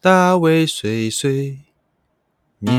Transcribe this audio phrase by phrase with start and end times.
[0.00, 1.58] 大卫岁岁
[2.60, 2.72] 念。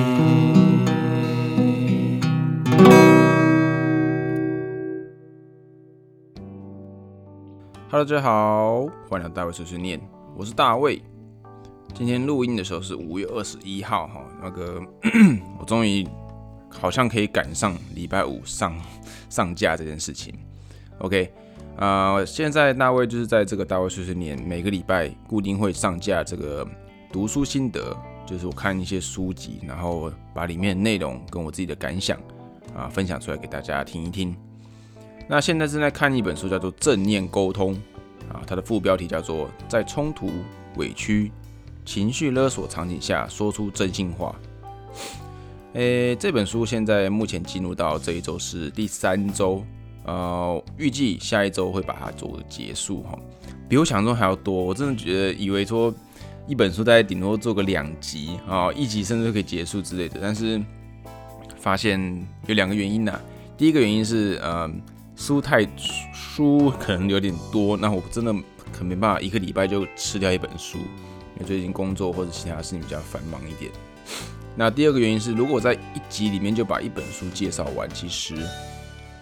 [7.89, 9.99] Hello，大家好，欢迎来到大卫碎碎念，
[10.33, 11.01] 我是大卫。
[11.93, 14.81] 今天录音的时候是五月二十一号，哈，那个
[15.59, 16.07] 我终于
[16.69, 18.73] 好像可以赶上礼拜五上
[19.29, 20.33] 上架这件事情。
[20.99, 21.29] OK，
[21.75, 26.65] 啊，现在大卫就是在这个大卫碎碎念，每个礼拜固定会上架这个
[27.11, 27.95] 读书心得，
[28.25, 32.19] 就是我看一些书籍，然后把里面的内容跟我自己的感想
[32.75, 34.35] 啊分享出来给大家听一听。
[35.27, 37.73] 那现在正在看一本书，叫做《正念沟通》
[38.31, 40.29] 啊，它的副标题叫做《在冲突、
[40.75, 41.31] 委屈、
[41.85, 44.35] 情绪勒索场景下说出真心话》。
[45.73, 49.63] 诶，这本书现在目前进入到这一周是第三周，
[50.03, 53.17] 呃，预计下一周会把它做结束哈，
[53.67, 54.53] 比我想象中还要多。
[54.53, 55.93] 我真的觉得以为说
[56.49, 60.59] 一本书大概顶多做个两集啊，一集甚至可以结束之类的，但是
[61.57, 63.21] 发现有两个原因呐。
[63.55, 64.69] 第一个原因是，呃。
[65.15, 65.67] 书太
[66.13, 68.33] 书可能有点多，那我真的
[68.71, 73.69] 可没办法一个礼拜就吃掉一本书，因为最近工作或者其他事情比较繁忙一点。
[74.55, 78.33] 那第二个原因是，如果我在一集里面就把一本书介绍完，其实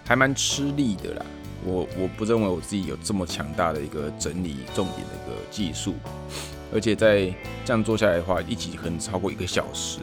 [0.06, 1.26] 还蛮吃力的啦。
[1.66, 5.96] 我我不认为我自己有这么强大的一个整理重点的一个技术，
[6.74, 7.34] 而且在
[7.66, 10.00] 这样做下来的话，一集可能超过一个小时。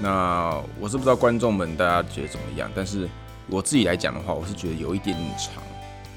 [0.00, 3.08] 那我是不知道观众们大家觉得怎么样，但是。
[3.46, 5.62] 我自己来讲的话，我是觉得有一点点长。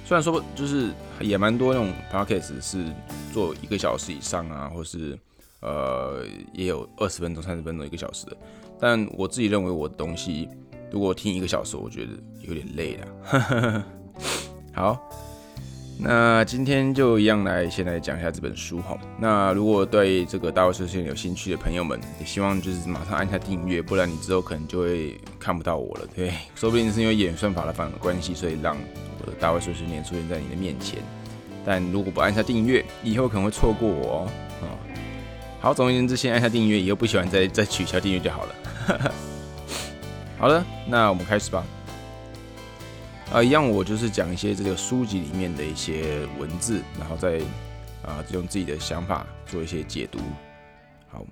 [0.05, 2.85] 虽然说就是也蛮多那种 podcast 是
[3.33, 5.19] 做一个小时以上啊，或是
[5.59, 8.37] 呃也有二十分钟、三十分钟、一个小时的，
[8.79, 10.47] 但我自己认为我的东西
[10.89, 12.13] 如果听一个小时，我觉得
[12.43, 13.85] 有点累了。
[14.73, 15.26] 好。
[15.99, 18.97] 那今天就一样来先来讲一下这本书哈。
[19.19, 28.77] 那如果对这个大卫碎碎念有兴趣的朋友们，也希望就是马上按下订阅，不然你之后可能就会看不到我了，对说不定是因为演算法的反关系，所以让
[29.19, 30.99] 我的大卫碎碎念出现在你的面前。
[31.65, 34.29] 但如果不按下订阅，以后可能会错过我哦。
[34.61, 34.65] 啊，
[35.59, 38.55] 好，总而言之，先按下订阅，以后不喜欢再再取消订阅就好了。
[40.37, 41.65] 好了，那我们开始吧。
[43.31, 47.39] 啊，一样，我就是讲一些这个书籍里面的一些文字，然后再
[48.03, 50.19] 啊用自己的想法做一些解读。
[51.09, 51.25] 好，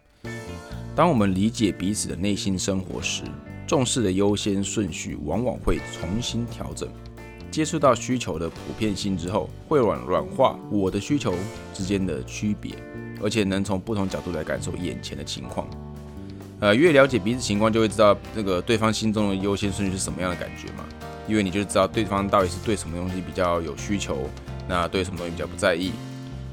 [0.93, 3.23] 当我们理解彼此的内心生活时，
[3.65, 6.89] 重视的优先顺序往往会重新调整。
[7.49, 11.33] 接触到需求的普遍性之后，会软软化我的需求
[11.73, 12.73] 之间的区别，
[13.23, 15.65] 而且能从不同角度来感受眼前的情况。
[16.59, 20.85] 呃，越了解彼此情况，就会知道这个对方心中的优先顺序是什么样的感觉嘛。
[21.27, 24.29] 因为你就知道对方到底是对什么东西比较有需求，
[24.67, 25.91] 那对什么东西比较不在意，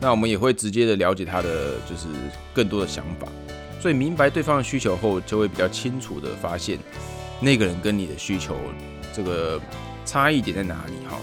[0.01, 2.09] 那我们也会直接的了解他的就是
[2.55, 3.27] 更多的想法，
[3.81, 6.79] 所以明白对方的需求后，就会比较清楚的发现
[7.41, 8.57] 那个人跟你的需求
[9.13, 9.61] 这个
[10.05, 11.19] 差异点在哪里哈。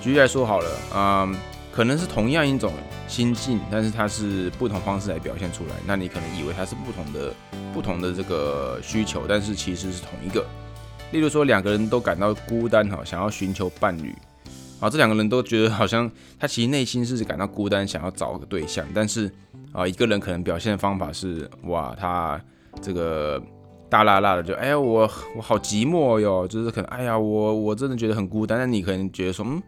[0.00, 1.34] 举例来说好了，嗯，
[1.72, 2.72] 可能是同样一种
[3.08, 7.32] 心境，但是它是不同方式来表现出来，那你可能以为它是不同的
[7.72, 10.44] 不同的这个需求，但是其实是同一个。
[11.14, 14.12] 例如说，两个人都感到孤单哈，想要寻求伴侣，
[14.80, 16.10] 啊，这两个人都觉得好像
[16.40, 19.30] 他其实内心是感到孤单，想要找个对象，但是
[19.72, 22.40] 啊，一个人可能表现的方法是，哇，他
[22.82, 23.40] 这个
[23.88, 29.62] 大辣辣的就，哎呀，我我好寂寞哟，就是可能，哎呀，我我真的觉得很孤单，那你可能觉得说，嗯，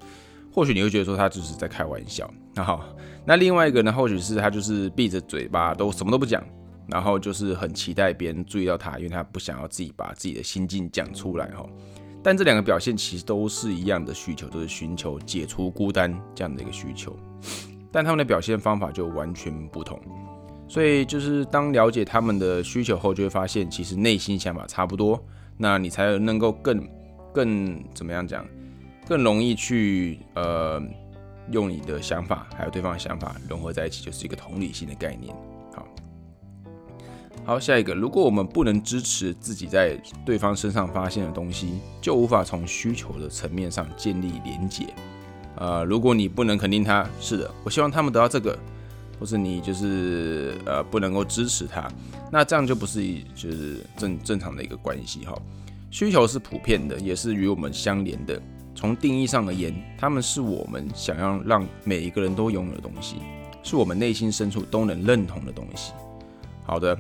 [0.53, 2.85] 或许你会觉得说他只是在开玩笑，那好，
[3.25, 6.43] 那另外一个呢，或许是他就是闭着嘴巴都什么都不讲。
[6.89, 11.67] 然后就是很期待别人注意到他，因为他不想要自己把自己的心境讲出来哈。
[12.23, 17.17] 但这两个表现其实都是一样的需求，都是寻求解除孤单这样的一个需求，
[17.93, 20.01] 但他们的表现方法就完全不同。
[20.69, 25.25] 所以就是当了解他们的需求后，就会发现其实内心想法差不多，
[25.57, 26.89] 那你才能够更
[27.33, 28.45] 更怎么样讲，
[29.07, 30.83] 更容易去呃
[31.53, 35.33] 用你的想法还有对方的想法融合在一起，就是一个同理心的概念。
[37.47, 44.93] 好，下一个，如果我们不能支持自己在对方身上发现的东西，就无法从需求的层面上建立连结。
[45.55, 48.59] 呃，如果你不能肯定他，是的，我希望他们得到这个，
[49.21, 51.89] 或是你就是呃不能够支持他，
[52.33, 55.33] 那这样就不是一就是正正常的一个关系哈。
[55.89, 58.43] 需求是普遍的，也是与我们相连的。
[58.75, 63.19] 从定义上而言，他们是我们想要让每一个人都拥有的东西，
[63.63, 65.93] 是我们内心深处都能认同的东西。
[66.65, 66.99] 好的。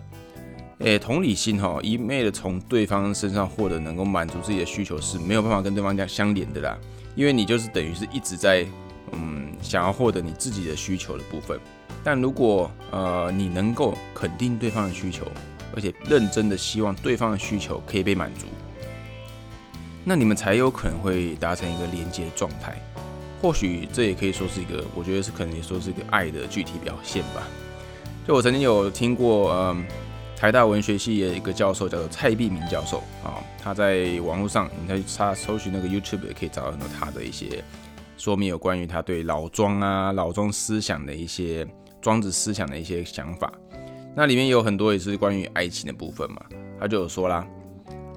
[0.81, 6.77] 诶，同理心哈，一昧的从对方身上获得能够满足自己的需求是没有办法跟对方讲相连的啦，
[7.15, 8.67] 因为你就是等于是一直在
[9.13, 11.59] 嗯，想要获得你自己的需求的部分。
[12.05, 15.25] 但如果呃你能够肯定对方的需求，
[15.75, 18.47] 而且认真的希望对方的需求可以被满足，
[20.05, 22.77] 那你们才有可能会达成一个连接状态。
[23.41, 27.43] 或许这也可以说是一个，我觉得是可能也说是一个爱的具体表现吧。
[28.27, 29.85] 就我曾经有听过，嗯，
[30.37, 37.65] 台大文学系的一个教授叫做蔡碧明教授啊，他在网络上，你可以查搜寻那个 YouTube 也可以找到很多他的一些
[38.19, 41.67] 说明，有关于他对老庄啊、老庄思想的一些
[42.03, 43.51] 庄子思想的一些想法。
[44.15, 46.41] 那里面有很多也是关于爱情的部分嘛，
[46.79, 47.47] 他就有说啦，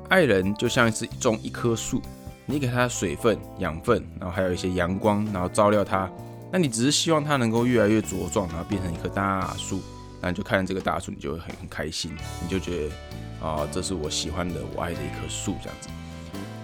[0.10, 2.01] 爱人就像是种一棵树。
[2.45, 6.10] 你给它水分、养分，然后还有一些阳光，然后照料它。
[6.51, 9.80] 那你只是希望它能够越来越茁壮，然后变成一棵大树。
[10.21, 12.12] 那你就看这个大树，你就会很很开心，
[12.42, 15.89] 你就觉得啊，这是我喜欢的、我爱的一棵树这样子。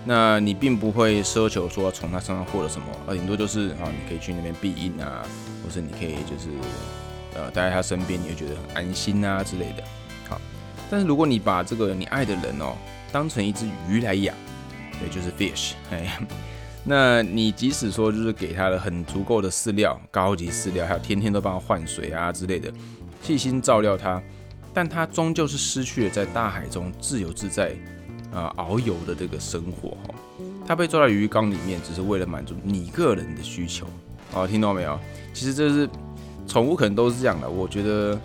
[0.05, 5.25] 那你并不会奢求说从它身上获得什么，而顶多就是啊，你可以去那边避荫啊，
[5.63, 6.49] 或是你可以就是
[7.33, 9.83] 呃待在他身边，你会觉得很安心啊之类的。
[10.29, 10.39] 好，
[10.89, 12.75] 但是如果你把这个你爱的人哦
[13.11, 14.35] 当成一只鱼来养。
[14.97, 16.17] 对，就是 fish，哎，
[16.85, 22.71] 那你即使说就是给它了很足够的饲料，高级饲料，还有天天都帮他换水啊之类的，
[23.25, 24.21] 细心照料它，
[24.71, 27.75] 但它终究是失去了在大海中自由自在
[28.31, 30.13] 啊遨游的这个生活哈。
[30.67, 33.87] 它被抓到鱼缸里面，只是为了满足你个人的需求。
[34.33, 34.99] 哦，听到没有？
[35.33, 35.89] 其实这是
[36.47, 38.19] 宠物可能都是这样的，我觉得。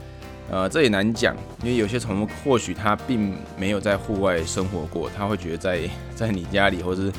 [0.52, 7.12] 呃，这也难讲，因为有些宠物或许它并没有在户外生活过，它会觉得在 在你家里或是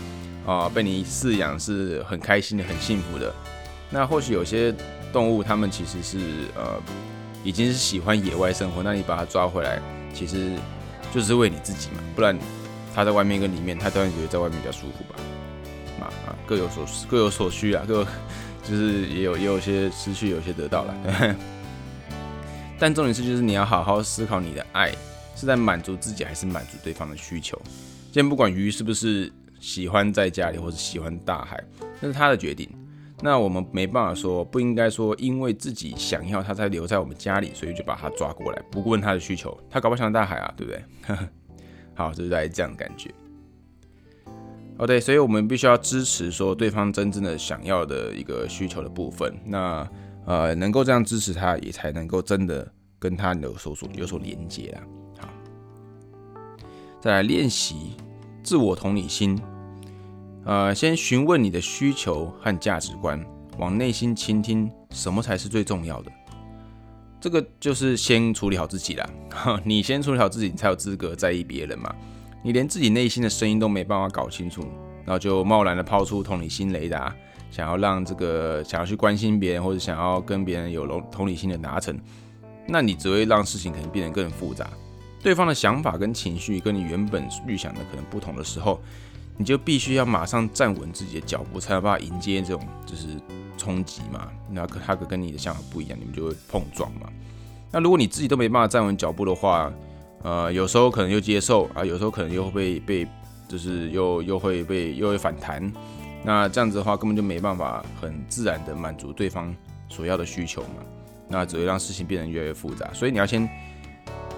[0.45, 3.33] 啊被你饲养是很开心的、很幸福的。
[3.89, 4.75] 那或许有些
[5.13, 6.17] 动物它们其实是
[6.57, 6.77] 呃
[7.43, 9.81] 已经是喜欢野外生活，那你把它抓回来，
[10.13, 10.51] 其实
[11.13, 12.37] 就是为你自己嘛，不然
[12.93, 15.19] 它在外面跟里面，它当然觉得在外面比较舒服吧。
[15.99, 18.05] 嘛啊，各有所各有所需啊，各
[18.63, 21.35] 就是也有也有些失去，有些得到了。
[22.79, 24.91] 但重点是，就是你要好好思考，你的爱
[25.35, 27.59] 是在满足自己，还是满足对方的需求。
[28.05, 31.63] 今天不管鱼是不是喜欢在家里，或是喜欢大海，
[31.99, 32.67] 那是他的决定。
[33.21, 39.57] 那我们没办法说，不应该说，因为自己想要它才留在我们家里，所以就把它抓过来，不问他的需求。
[39.69, 41.17] 他搞不想大海啊，对不对？
[41.93, 43.11] 好，就是在这样的感觉。
[44.77, 49.33] 哦，对，所以我们必须要支持说对方真正的想要的一个需求的部分。
[49.45, 49.87] 那。
[50.23, 54.77] 呃，能够这样支持他，也才能够真的跟他有所所有所连接啊。
[55.17, 55.27] 好，
[57.01, 57.95] 再来练习
[58.43, 59.35] 自我同理心。
[60.43, 63.23] 呃，先询问你的需求和价值观，
[63.59, 66.11] 往内心倾听，什么才是最重要的？
[67.19, 69.07] 这个就是先处理好自己啦。
[69.63, 71.93] 你先处理好自己，你才有资格在意别人嘛。
[72.43, 74.63] 你连自己内心的声音都没办法搞清楚，
[75.05, 77.15] 然后就贸然的抛出同理心雷达。
[77.51, 81.99] 想要让这个想要去关心别人，或者想要跟别人有同同理心的达成，
[82.65, 84.67] 那你只会让事情可能变得更复杂。
[85.21, 88.81] 对方的想法跟情绪跟你原本预想的可能不同的时候，
[89.37, 93.07] 你就必须要马上站稳自己的脚步，才有办法迎接这种就是
[93.57, 94.29] 冲击嘛。
[94.49, 97.09] 那可他可跟你的想法不一样，你们就会碰撞嘛。
[97.71, 99.71] 那如果你自己都没办法站稳脚步的话，
[100.23, 103.07] 呃，有时候可能又接受啊，有时候可能又会被被
[103.47, 105.71] 就是又又会被又会反弹。
[106.23, 109.55] 那这样子的话，根本就没办法很自然的满足对方
[109.89, 110.83] 所要的需求嘛，
[111.27, 112.87] 那只会让事情变得越来越复杂。
[112.93, 113.49] 所以你要先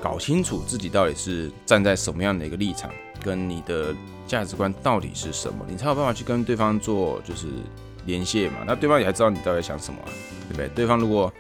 [0.02, 2.90] 搞清楚自己到底是站在什么样的一个立场，
[3.24, 3.96] 跟你的
[4.28, 7.48] 价值观到底是什么，你才有办法去跟对方做就是
[8.06, 8.60] 连线嘛。
[8.68, 10.00] 那对方也还知道你到底想什么，
[10.50, 10.68] 对不对？
[10.76, 11.32] 对方如果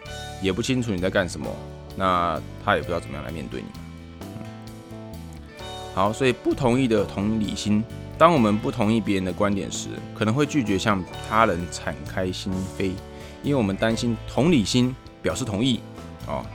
[0.42, 1.48] 也不清楚你在干什么，
[1.96, 3.68] 那他也不知道怎么样来面对你。
[5.94, 7.84] 好，所以不同意的同理心。
[8.18, 12.92] 当我们不同意别人的观点时，可能会拒绝向他人敞开心扉，
[13.44, 15.80] 因为我们担心同理心表示同意
[16.28, 16.46] 哦，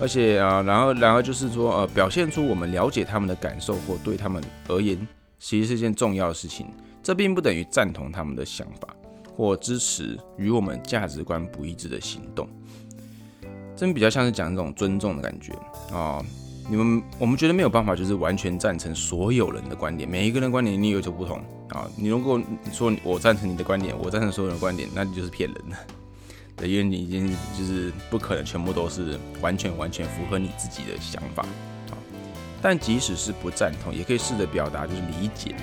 [0.00, 5.06] 而且啊，然后然后就是说，呃，表现出我们了解他们的感受或对他们而言，
[5.38, 6.66] 其实是一件重要的事情。
[7.02, 8.88] 这并不等于赞同他们的想法
[9.36, 12.48] 或支持与我们价值观不一致的行动，
[13.76, 15.52] 真比较像是讲这种尊重的感觉
[15.94, 16.24] 啊。
[16.66, 21.86] 你们我们觉得没有办法，就是完全赞成所有人的观点，每一个人观点你有所不同啊。
[21.94, 22.40] 你如果
[22.72, 25.76] 说我赞成你的观点，我赞成所有人的观点，那你就是骗人的，
[26.56, 31.42] 对，因为你已经就是不可能全部都是完全完全符合你自己的想法
[31.90, 31.98] 啊。
[32.62, 35.54] 但即使是不赞同，也可以试着表达就是理解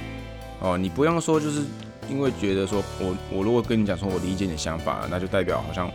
[0.60, 0.78] 哦。
[0.78, 1.64] 你不用说就是
[2.10, 5.92] 因为觉得说我我如果跟你讲说我理解你的想法，那就代表好像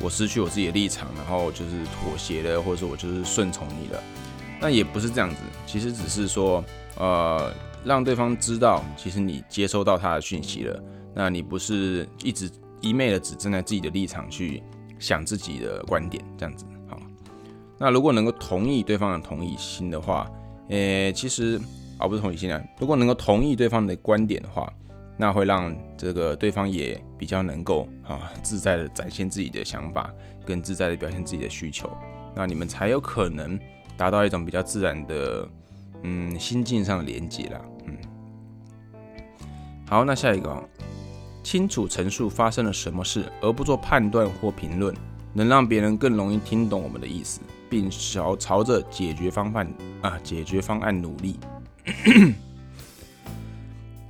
[0.00, 4.02] 我失去我自己的立场，然后就是妥协了，或者说我就是顺从你了。
[4.60, 6.62] 那也不是这样子，其实只是说，
[6.96, 7.50] 呃，
[7.82, 10.82] 让对方知道，其实你接收到他的讯息了。
[11.14, 14.62] 那你不是一直一昧的只站在自己的立场去
[14.98, 16.98] 想自己的观点，这样子好。
[17.78, 20.30] 那如果能够同意对方的同意心的话，
[20.68, 21.60] 诶，其实
[21.98, 24.72] 啊不是同意心啊，如果能够同意对方的观点的话，
[25.16, 30.12] 那会让这个对方也比较能够啊自在的展现自己的想法，
[30.46, 31.90] 更自在的表现自己的需求，
[32.34, 33.58] 那你们才有可能
[33.96, 35.48] 达到一种比较自然的
[36.02, 37.96] 嗯心境上的连接啦，嗯。
[39.86, 40.68] 好，那下一个。
[41.42, 44.94] 清楚陈述发生了什么事，而不做判断或评论，
[45.32, 51.38] 能让别人更容易听懂我们的意思，并朝朝着解决方案啊解决方案努力。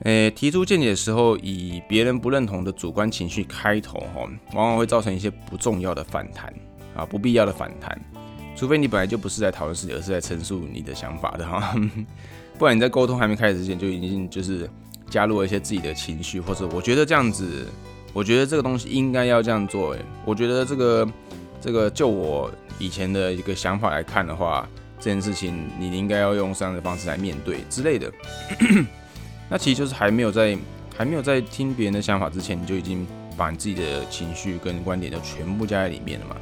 [0.04, 6.52] 诶，提出见解的时候，以别人不认同的主观情绪开头，哈，往往会造成一些不重要的反弹
[6.96, 8.00] 啊，不必要的反弹。
[8.56, 11.74] 除非你本来就不是在讨论事情，而是在陈述你的想法的哈，
[12.58, 14.68] 不然你在沟通还没开始之前，就已经就是。
[15.10, 17.66] 加入了一些自己的情绪，或者我觉得这样子，
[18.12, 19.92] 我觉得这个东西应该要这样做。
[19.92, 21.08] 诶，我觉得这个
[21.60, 24.66] 这个就我以前的一个想法来看的话，
[24.98, 28.10] 这件事情你应该要用这样的方式来面对之类的。
[29.50, 30.56] 那其实就是还没有在
[30.96, 36.36] 还没有在听别人的想法之前，你就已经把你自己的情绪跟观点都全部加在里面了嘛？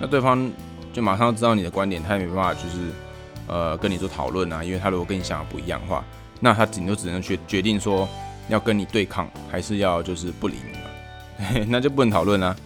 [0.00, 0.50] 那对方
[0.92, 2.90] 就马上知道你的观点，他也没办法就是
[3.48, 6.04] 呃跟你做讨论啊，因为他如果跟你想的不一样的话。
[6.44, 8.08] 那他顶多只能决决定说
[8.48, 12.56] 要跟你对抗，还是要就是不理你嘛，那就不能讨论啦。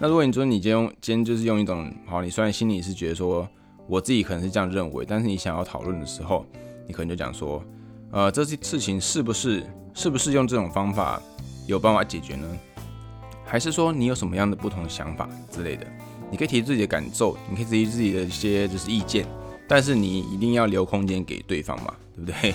[0.00, 3.48] 那如果你说你今天今天就是用一种好，你虽然心里是觉得说
[3.86, 6.44] 我自己可能是这样认为，但是你想要讨论的时候，
[6.88, 7.62] 你可能就讲说，
[8.10, 9.64] 呃，这些事情是不是
[9.94, 11.22] 是不是用这种方法
[11.68, 12.46] 有办法解决呢？
[13.46, 15.86] 还是说你有什么样的不同的想法之类的？
[16.28, 19.24] 你可以提自己的感受，你可以提自己的一些就是意见，
[19.68, 22.54] 但是你一定要留空间给对方嘛，对不对？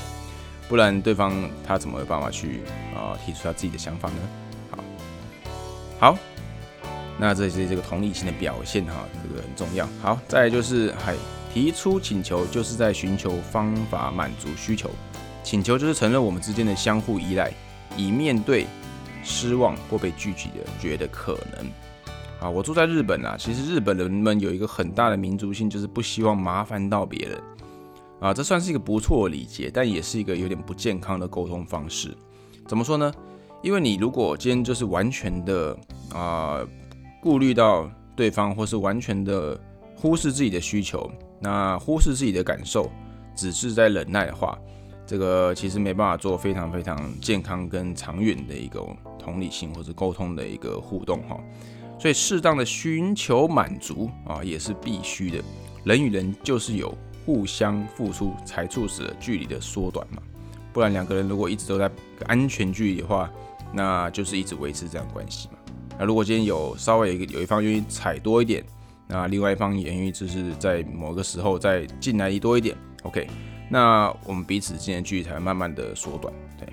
[0.67, 1.33] 不然对方
[1.65, 2.62] 他怎么有办法去
[2.95, 4.15] 啊提出他自己的想法呢？
[4.71, 6.17] 好，好，
[7.17, 9.88] 那这是这个同理心的表现哈，这个很重要。
[10.01, 11.15] 好，再就是嗨
[11.53, 14.89] 提出请求，就是在寻求方法满足需求。
[15.43, 17.51] 请求就是承认我们之间的相互依赖，
[17.95, 18.67] 以面对
[19.24, 21.65] 失望或被拒绝的觉得可能。
[22.39, 27.41] 啊，我住在日本啊，其实日本人们有一个很大的民族性，就是不希望麻烦到别人。
[28.19, 32.15] 啊，这算是一个不错的理解，但也是一个有点不健康的沟通方式。
[32.67, 33.13] 怎么说呢？
[33.62, 35.77] 因为你如果今天就是完全的
[36.13, 36.65] 啊
[37.21, 39.59] 顾虑到对方，或是完全的
[39.95, 42.89] 忽视自己的需求，那忽视自己的感受，
[43.36, 44.57] 只是在忍耐的话，
[45.05, 48.86] 这个其实没办法做非常非常健康跟长远的一个
[49.17, 51.39] 同理心或者沟通的一个互动哈。
[52.00, 55.43] 所以适当的寻求满足啊，也是必须的。
[55.83, 56.95] 人与人就是有。
[57.27, 60.22] 互相付出才促使了距离的缩短嘛，
[60.72, 61.91] 不然两个人如果一直都在
[62.25, 63.29] 安全距离的话，
[63.74, 65.55] 那就是一直维持这样关系嘛。
[66.00, 68.63] 那如果今天有稍微有一有一方愿意踩多一点，
[69.10, 73.27] 那另外一方也愿意就是在某个时候再进来多一点，OK，
[73.69, 76.34] 那我们彼此之间的距离才会慢慢的缩短。
[76.57, 76.65] 对，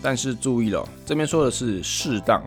[0.00, 2.42] 但是注意了，这边说的是适当，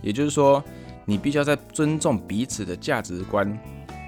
[0.00, 0.64] 也就是说
[1.04, 3.54] 你必须要在尊重彼此的价值观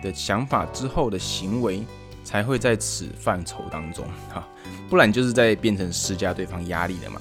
[0.02, 1.82] 的想法之后的行为。
[2.24, 4.46] 才会在此范畴当中哈，
[4.88, 7.20] 不然就是在变成施加对方压力的嘛。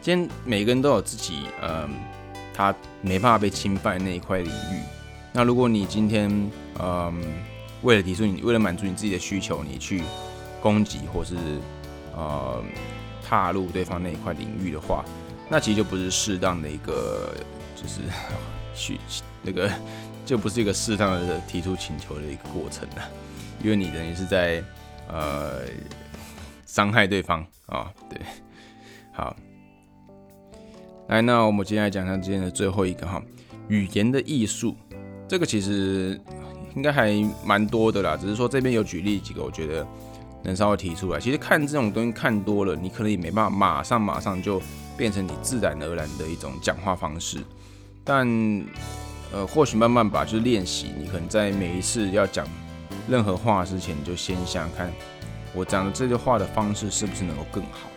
[0.00, 1.88] 今天每个人都有自己，嗯，
[2.54, 4.80] 他没办法被侵犯那一块领域。
[5.32, 6.30] 那如果你今天，
[6.78, 7.22] 嗯，
[7.82, 10.02] 为了提出你，为了满足你自己的需求，你去
[10.60, 11.36] 攻击或是
[12.16, 12.62] 呃
[13.22, 15.04] 踏入对方那一块领域的话，
[15.48, 17.34] 那其实就不是适当的一个，
[17.76, 18.00] 就是
[18.74, 18.98] 去
[19.42, 19.70] 那个
[20.24, 23.08] 就不是一个适当的提出请求的一个过程了。
[23.62, 24.62] 因为你等于是在
[25.08, 25.60] 呃
[26.64, 28.18] 伤害对方啊，对，
[29.12, 29.36] 好，
[31.08, 33.22] 来，那我们接下来讲下今天的最后一个哈，
[33.68, 34.74] 语言的艺术，
[35.28, 36.20] 这个其实
[36.74, 37.12] 应该还
[37.44, 39.86] 蛮多的啦，只是说这边有举例几个，我觉得
[40.42, 41.20] 能稍微提出来。
[41.20, 44.62] 其实看这种东西看多了，你可能也没办法马上马上就
[44.96, 47.38] 变成你自然而然的一种讲话方式，
[48.02, 48.26] 但
[49.32, 52.46] 呃，或许慢慢吧，就是练习，你可能在每一次要讲。
[53.10, 54.92] 任何话之前，你就先想想看，
[55.52, 57.90] 我讲的这句话的方式是不是能够更好？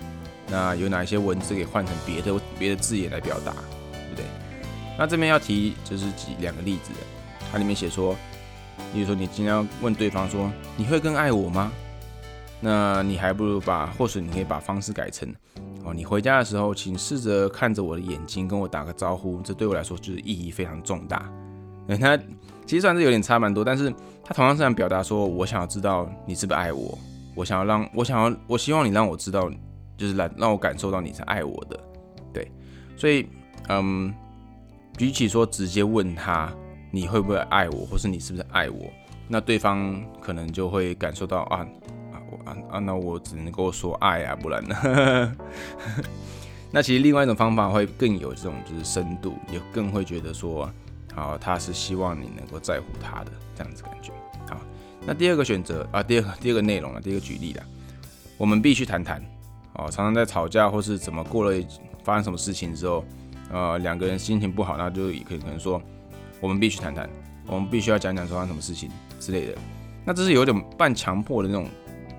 [0.50, 3.54] 那有哪些文字可以换成别的别的字眼来表达，
[3.92, 4.26] 对不对？
[4.98, 6.92] 那这边要提就是几两个例子，
[7.52, 8.16] 它里面写说，
[8.92, 11.72] 比如说你今天要问对方说，你会更爱我吗？
[12.60, 15.32] 那你还不如把，或许你可以把方式改成，
[15.84, 21.30] 哦，你回家的时候，请试着看着我的眼睛，跟我打个招呼，这对我来说就是意义非常重大。
[21.88, 22.18] 那它
[22.66, 23.94] 其实算是有点差蛮多，但是。
[24.26, 26.98] 他同样是想表达说，我想要知道你是不是爱我，
[27.36, 29.52] 我想要让我想要，我希望你让我知道，
[29.98, 31.78] 就是来让我感受到你是爱我的，
[32.32, 32.50] 对，
[32.96, 33.28] 所以，
[33.68, 34.14] 嗯，
[34.98, 36.50] 比起说直接问他
[36.90, 38.90] 你会不会爱我，或是你是不是爱我，
[39.28, 41.58] 那对方可能就会感受到啊
[42.14, 45.36] 啊我啊啊，那我只能够说爱啊，不然呢？
[46.72, 50.72] 那其实另外一种方法会更有这种就是深度，也更会觉得说，
[51.16, 54.12] 好，他是希望你能够在乎他的这样子感觉。
[54.50, 54.60] 好，
[55.06, 57.64] 那第二个选择啊，第二个第二个内容啊，第二个举例啦，
[58.38, 59.24] 我们必须谈谈。
[59.76, 61.58] 哦，常常在吵架或是怎么过了
[62.04, 63.04] 发生什么事情之后，
[63.52, 65.82] 呃，两个人心情不好，那就可以可能说，
[66.40, 67.10] 我们必须谈谈，
[67.48, 68.88] 我们必须要讲讲发生什么事情
[69.20, 69.56] 之类的。
[70.06, 71.68] 那这是有点半强迫的那种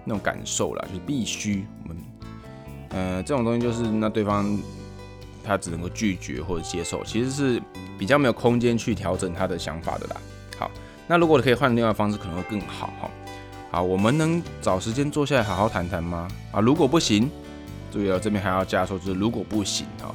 [0.05, 1.97] 那种感受啦，就是必须我们，
[2.89, 4.59] 呃，这种东西就是那对方
[5.45, 7.63] 他只能够拒绝或者接受，其实是
[7.99, 10.17] 比较没有空间去调整他的想法的啦。
[10.59, 10.71] 好，
[11.07, 13.11] 那如果可以换另外方式，可能会更好哈。
[13.71, 16.27] 好，我们能找时间坐下来好好谈谈吗？
[16.51, 17.31] 啊，如果不行。
[17.93, 20.13] 注意哦，这边还要加说，就是如果不行哈，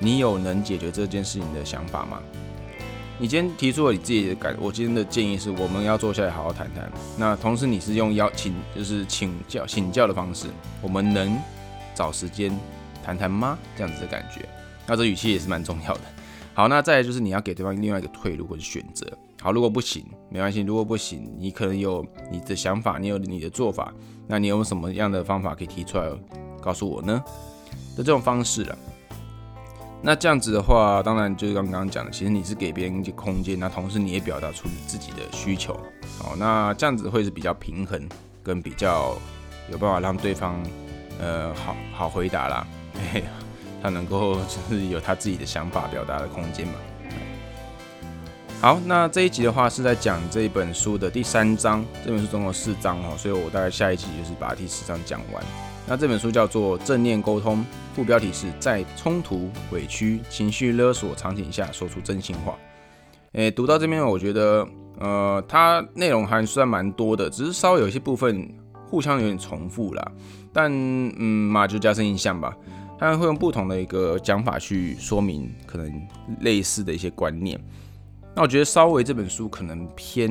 [0.00, 2.18] 你有能解决这件事情的想法吗？
[3.16, 6.90] 你今天提出了你自己的感，我今天的建议是，我们要坐下来好好谈谈。
[7.16, 10.48] 那同时你是用邀请，就是请教请教的方式，
[10.82, 11.38] 我们能
[11.94, 12.50] 找时间
[13.06, 13.56] 谈谈吗？
[13.76, 14.48] 这样子的感觉，
[14.84, 16.00] 那这语气也是蛮重要的。
[16.54, 19.06] 好，那再来就是你要给对方另外一个退路或者选择。
[19.40, 20.62] 好，如果不行，没关系。
[20.62, 23.92] 如果不行，你可能有你的想法，你有你的做法，
[24.26, 26.10] 那你有什么样的方法可以提出来？
[26.60, 27.22] 告诉我呢
[27.96, 28.76] 的这种方式了，
[30.02, 35.78] 那这样子的话，当然就是刚刚讲的，其实你是给别人一些空间，那同时你也表达出你自己的需求，
[36.18, 38.08] 好，那这样子会是比较平衡，
[38.42, 39.16] 跟比较
[39.70, 40.60] 有办法让对方
[41.20, 42.66] 呃好好回答啦，
[43.82, 46.74] 他能够就是有他自己的想法表达的空间嘛。
[48.60, 55.44] 好，那这一集的话是在讲这一本书的第三章，这本书总共四章哦，所以我大概下一集就是把第四章讲完。
[55.86, 57.58] 那这本书叫做《正念沟通》，
[57.94, 62.56] 副标题是在冲突、委屈、情绪勒索场景下说出真心话。
[63.32, 64.66] 诶，读到这边，我觉得，
[64.98, 68.50] 呃，它内容还算蛮多的，只是稍微有一些部分
[68.88, 70.12] 互相有点重复啦。
[70.52, 72.56] 但，嗯，嘛就加深印象吧。
[72.98, 76.08] 他会用不同的一个讲法去说明可能
[76.40, 77.60] 类似的一些观念。
[78.34, 80.30] 那我觉得稍微这本书可能偏，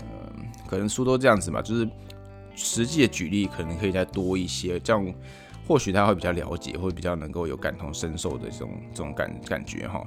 [0.00, 0.32] 呃，
[0.66, 1.88] 可能书都这样子嘛，就是。
[2.60, 5.14] 实际的举例可能可以再多一些，这样
[5.64, 10.04] 或许他会比较了解，会比较能够有感同身受的这种这种感感觉哈。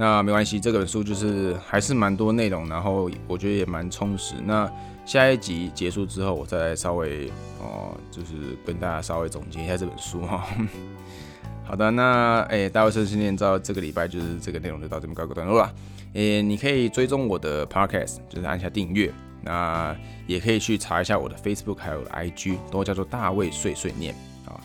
[0.00, 4.36] 那没关系，这本书就是还是蛮多内容，然后我觉得也蛮充实。
[4.44, 4.70] 那
[5.04, 7.28] 下一集结束之后，我再稍微
[7.60, 10.46] 哦，就是跟大家稍微总结一下这本书哈。
[11.66, 15.74] 好的，那诶，大卫生训练到这个礼拜就是这个内容就到这边告个段落了。
[16.12, 19.12] 诶，你可以追踪我的 podcast，就是按下订阅。
[19.42, 24.14] 那也可以去查一下我的 Facebook 还有 IG，都叫做大卫碎碎念
[24.46, 24.60] 啊。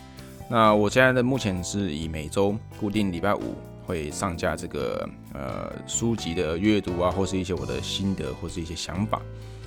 [0.48, 9.20] 那我现在的目前是以每周固定礼拜五会上架这个呃书籍的阅读啊，或是一些我的心得或是一些想法。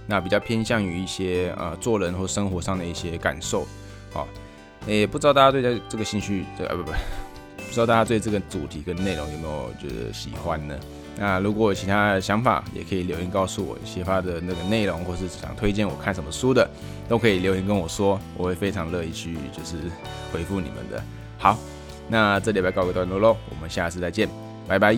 [0.05, 3.65] 那比较偏向于一些呃做人或生活上的一些感受。
[4.11, 4.27] 好，
[4.87, 10.79] 诶，不知道大家对这这个兴趣，呃不不，不知道大家对这个主题跟内容有没有觉得喜欢呢？
[11.19, 16.69] 那如果有其他想法，也可以留言告诉我，写发的那个内容，或是想推荐我看什么书的，
[17.09, 19.77] 都可以留言跟我说，我会非常乐意去就是
[20.31, 21.03] 回复你们的。
[21.39, 21.57] 好，
[22.09, 24.29] 那这礼拜告个段落喽，我们下次再见，
[24.67, 24.97] 拜拜。